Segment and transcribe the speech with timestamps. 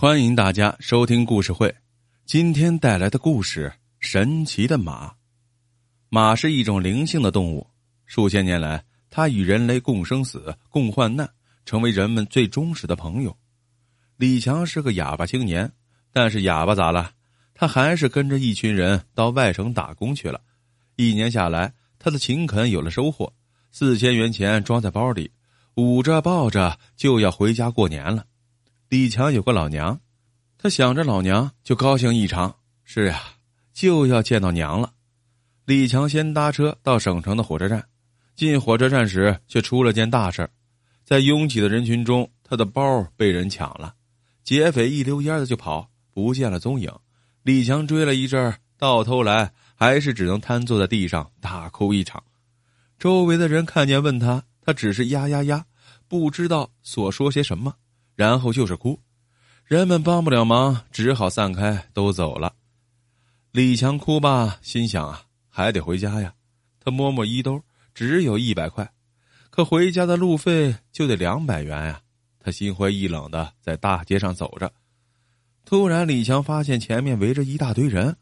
[0.00, 1.76] 欢迎大家收听故事会。
[2.24, 5.08] 今天带来的故事《神奇的马》。
[6.08, 7.66] 马是一种灵性的动物，
[8.06, 11.28] 数千年来，它与人类共生死、共患难，
[11.66, 13.36] 成为人们最忠实的朋友。
[14.16, 15.70] 李强是个哑巴青年，
[16.14, 17.10] 但是哑巴咋了？
[17.52, 20.40] 他还是跟着一群人到外省打工去了。
[20.96, 23.30] 一年下来，他的勤恳有了收获，
[23.70, 25.30] 四千元钱装在包里，
[25.74, 28.24] 捂着抱着就要回家过年了。
[28.90, 30.00] 李强有个老娘，
[30.58, 32.52] 他想着老娘就高兴异常。
[32.82, 33.22] 是呀，
[33.72, 34.92] 就要见到娘了。
[35.64, 37.86] 李强先搭车到省城的火车站，
[38.34, 40.50] 进火车站时却出了件大事
[41.04, 43.94] 在拥挤的人群中，他的包被人抢了，
[44.42, 46.92] 劫匪一溜烟的就跑，不见了踪影。
[47.44, 52.20] 李强追了一阵到头来还是只能瘫坐在地上大哭一场。
[52.98, 55.64] 周围的人看见问他，他只是呀呀呀，
[56.08, 57.76] 不知道所说些什么。
[58.20, 59.00] 然后就是哭，
[59.64, 62.52] 人们帮不了忙，只好散开，都走了。
[63.50, 66.34] 李强哭罢，心想啊，还得回家呀。
[66.80, 67.62] 他摸摸衣兜，
[67.94, 68.92] 只有一百块，
[69.48, 72.02] 可回家的路费就得两百元呀。
[72.40, 74.70] 他心灰意冷的在大街上走着，
[75.64, 78.14] 突然，李强发现前面围着一大堆人，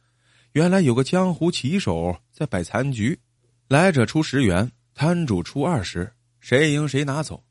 [0.52, 3.18] 原来有个江湖棋手在摆残局，
[3.66, 7.42] 来者出十元，摊主出二十，谁赢谁拿走。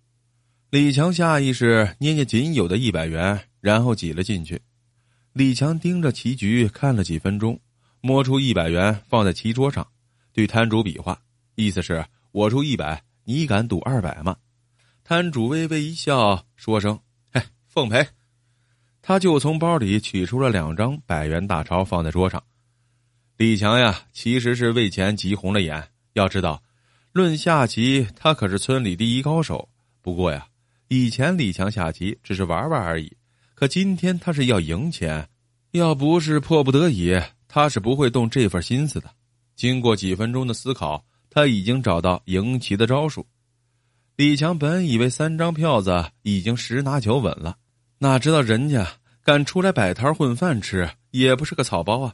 [0.70, 4.62] 李强下意识捏捏仅有的一百元，然后挤了进去。
[5.32, 7.58] 李强盯着棋局看了几分钟，
[8.02, 9.88] 摸出一百元放在棋桌上，
[10.34, 11.18] 对摊主比划，
[11.56, 14.36] 意思是我出一百，你敢赌二百吗？
[15.06, 17.00] 摊主微微一笑，说声
[17.32, 18.06] “嘿，奉陪”，
[19.02, 22.44] 他就从包里取出了两张百元大钞放在桌上。
[23.38, 25.82] 李强呀，其实是为钱急红了眼。
[26.12, 26.62] 要知道，
[27.14, 29.70] 论下棋，他可是村里第一高手。
[30.02, 30.45] 不过呀。
[30.90, 33.12] 以前李强下棋只是玩玩而已，
[33.56, 35.28] 可今天他是要赢钱，
[35.72, 39.10] 要不是迫不得已，他是不会动这份心思的。
[39.56, 43.26] 经过几分钟的思考，他已经找到赢棋的招数。
[44.16, 47.58] 李强本以为三张票子已经十拿九稳了，
[48.00, 48.88] 哪知道人家
[49.23, 52.14] 敢出来摆摊混饭吃，也不是个草包啊！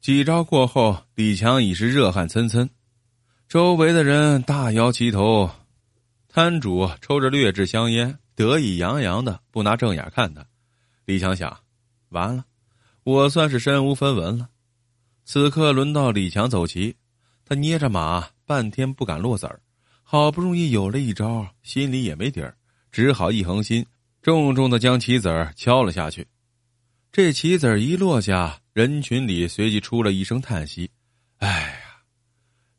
[0.00, 2.68] 几招过后，李强已是热汗涔涔，
[3.48, 5.50] 周围的人大摇其头。
[6.36, 10.44] 摊主抽着劣质香烟，得意洋洋的，不拿正眼看他。
[11.06, 11.60] 李强想，
[12.10, 12.44] 完了，
[13.04, 14.50] 我算是身无分文了。
[15.24, 16.94] 此刻轮到李强走棋，
[17.46, 19.58] 他捏着马，半天不敢落子儿。
[20.02, 22.54] 好不容易有了一招，心里也没底儿，
[22.92, 23.86] 只好一横心，
[24.20, 26.26] 重重的将棋子儿敲了下去。
[27.10, 30.90] 这棋子儿一落下，人群里随即出了一声叹息
[31.40, 31.78] ：“哎呀！”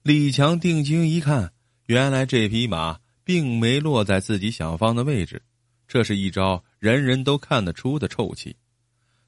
[0.05, 1.51] 李强定睛一看，
[1.87, 2.99] 原来这匹马。
[3.27, 5.41] 并没落在自己想放的位置，
[5.85, 8.55] 这是一招人人都看得出的臭棋。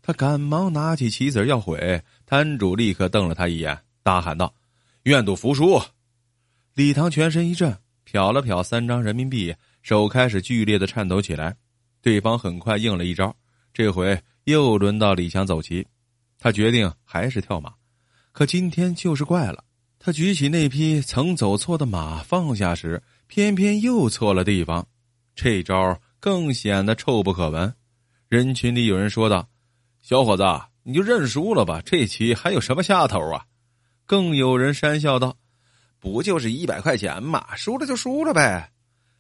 [0.02, 4.56] 他赶忙拿起棋子要毁，摊主立刻瞪了他一眼，大喊道
[5.04, 5.78] ：“愿赌服输！”
[6.76, 7.78] 李唐全身一震，
[8.10, 11.54] 瞟了瞟三张人民币，手开始剧烈的颤抖起来。
[12.02, 13.36] 对方很快应了一招，
[13.74, 15.86] 这回又轮到李强走棋。
[16.38, 17.74] 他决定还是跳马，
[18.32, 19.62] 可今天就是怪了，
[20.00, 23.04] 他举起那匹曾走错的马放下时。
[23.30, 24.88] 偏偏又错了地方，
[25.36, 27.72] 这招更显得臭不可闻。
[28.28, 29.48] 人群里有人说道
[30.02, 30.44] ：“小伙子，
[30.82, 33.46] 你就认输了吧，这棋还有什么下头啊？”
[34.08, 35.38] 更有人讪笑道
[36.02, 38.72] ：“不就是一百块钱嘛，输了就输了呗。”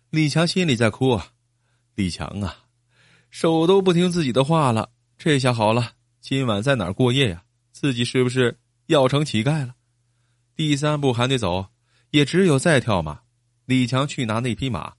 [0.09, 1.27] 李强心里在哭啊
[1.93, 2.57] ：“李强啊，
[3.29, 4.89] 手都不听自己的话了，
[5.19, 7.43] 这下好了，今晚在哪过夜呀？
[7.71, 9.75] 自己是不是要成乞丐了？
[10.55, 11.67] 第三步还得走，
[12.09, 13.19] 也只有再跳马。”
[13.69, 14.95] 李强去拿那匹马，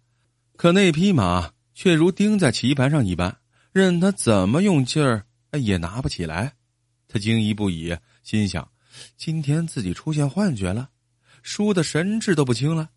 [0.56, 3.36] 可那匹马却如钉在棋盘上一般，
[3.72, 5.26] 任他怎么用劲儿，
[5.60, 6.52] 也拿不起来。
[7.08, 7.92] 他惊疑不已，
[8.22, 8.70] 心想：
[9.16, 10.88] 今天自己出现幻觉了，
[11.42, 12.88] 输的神志都不清了。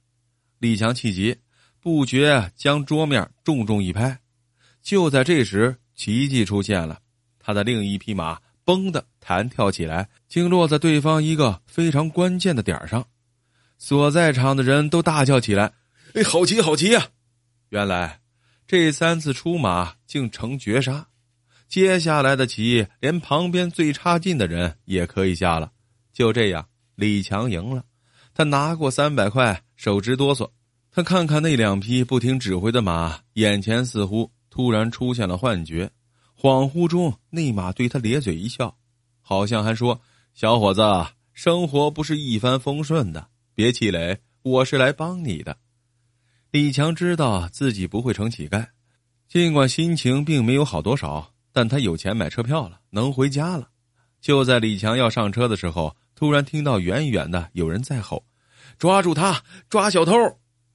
[0.60, 1.36] 李强气急，
[1.80, 4.20] 不觉将桌面重重一拍。
[4.84, 7.00] 就在这时，奇迹出现了，
[7.40, 13.04] 他的另一匹马“嘣”的弹跳起来，竟落在对方一个非常关键的点上。
[13.78, 15.74] 所在场的人都大叫起来
[16.16, 17.08] ：“哎，好棋，好棋呀！”
[17.70, 18.22] 原来，
[18.68, 21.08] 这三次出马竟成绝杀。
[21.68, 25.72] 接下来的棋，连旁边最差劲的人也可以下了。
[26.14, 27.84] 就这样，李强赢了。
[28.36, 30.50] 他拿过三百块，手直哆嗦。
[30.92, 35.90] 他看看那两匹不听指挥的马，眼前似乎突然出现了幻觉。
[36.40, 38.78] 恍惚中，那马对他咧嘴一笑，
[39.22, 40.00] 好像还说
[40.36, 40.82] ：“小伙子，
[41.34, 45.58] 生活不是一帆风顺的。”别气馁，我是来帮你的。
[46.50, 48.68] 李强知道自己不会成乞丐，
[49.28, 53.70] 尽管心情并没有好多少，但他有钱买车票了，能回家了。
[54.22, 58.26] 就在李强要上车的时候，突然听到远远的有人在吼
[58.80, 59.44] ：“抓住他！
[59.70, 60.14] 抓小偷！”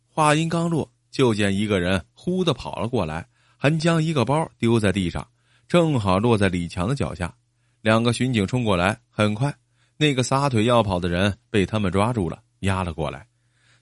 [0.07, 3.27] 话音刚落，就见一个人呼的跑了过来，
[3.57, 5.27] 还将一个包丢在地上，
[5.67, 7.35] 正好落在李强的脚下。
[7.81, 9.55] 两个巡警冲过来，很快，
[9.97, 13.27] 那个撒腿要跑的人被他们抓住了，压了过来。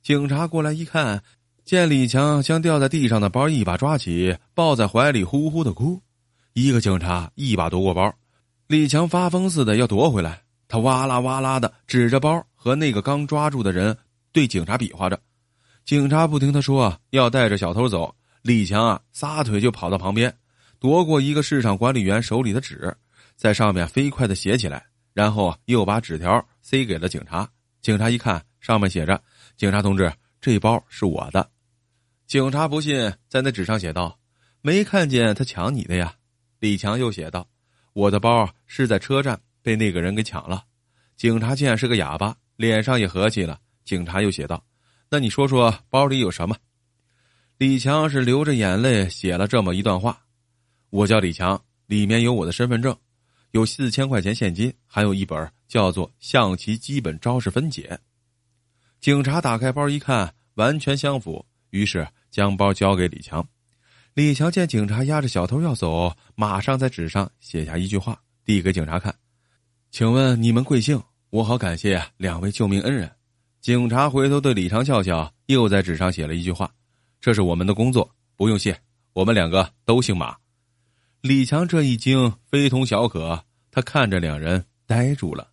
[0.03, 1.23] 警察过来一看，
[1.65, 6.01] 见李强将掉在地上的包一把抓起，抱在怀里，呼呼的哭。
[6.53, 8.15] 一个警察一把夺过包。
[8.67, 13.97] 李强发疯似的要夺回来，他哇啦哇啦的指着包和那个刚抓住的人
[14.33, 15.21] 对警察比划着，
[15.85, 20.35] 警察不听他说要带着小偷走，李强啊撒腿就跑到旁边，
[20.81, 22.93] 夺过一个市场管理员手里的纸，
[23.37, 24.85] 在上面飞快的写起来，
[25.15, 27.49] 然后又把纸条塞给了警察。
[27.83, 29.23] 警察一看上面写着
[29.57, 31.49] ：“警察同志，这包是我的。”
[32.27, 34.19] 警察不信，在那纸上写道
[34.61, 36.13] ：“没看见他抢你的呀？”
[36.59, 37.47] 李强又写道。
[37.93, 40.65] 我的包是在车站被那个人给抢了，
[41.15, 43.61] 警察见是个哑巴，脸上也和气了。
[43.85, 44.61] 警察又写道
[45.09, 46.57] ：“那你说说包里有什么？”
[47.59, 50.21] 李强是流着眼泪写了这么一段话
[50.91, 52.95] ：“我叫李强，里面有我的身份证，
[53.53, 57.91] 有四千块钱现金，还有一本叫做《象棋基本招式分解》。”
[59.07, 63.47] 警察打开包一看，完全相符，于是将包交给李强。
[64.15, 69.15] 李强见警察押着小偷要走，马上在纸上写下一句话，递给警察看
[69.93, 71.01] ：“请问你们贵姓？
[71.31, 73.09] 我好感谢两位救命恩人。”
[73.63, 76.69] 警察回头对李强笑笑，又在纸上写了一句话
[77.23, 78.77] ：“这是我们的工作，不用谢。
[79.13, 80.37] 我们两个都姓马。”
[81.23, 85.47] 李强这一惊非同小可，他看着两人呆住了。